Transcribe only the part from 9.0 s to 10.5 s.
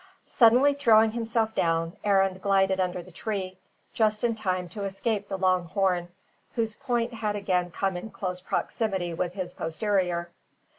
with his posterior.